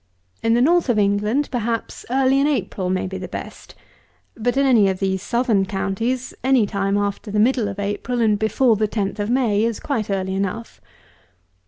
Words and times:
In 0.41 0.55
the 0.55 0.63
north 0.63 0.89
of 0.89 0.97
England, 0.97 1.47
perhaps 1.51 2.07
early 2.09 2.39
in 2.39 2.47
April 2.47 2.89
may 2.89 3.05
be 3.05 3.19
best; 3.19 3.75
but, 4.35 4.57
in 4.57 4.65
any 4.65 4.89
of 4.89 4.97
these 4.97 5.21
southern 5.21 5.63
counties, 5.67 6.33
any 6.43 6.65
time 6.65 6.97
after 6.97 7.29
the 7.29 7.39
middle 7.39 7.67
of 7.67 7.77
April 7.77 8.19
and 8.19 8.39
before 8.39 8.75
the 8.75 8.87
10th 8.87 9.19
of 9.19 9.29
May, 9.29 9.63
is 9.63 9.79
quite 9.79 10.09
early 10.09 10.33
enough. 10.33 10.81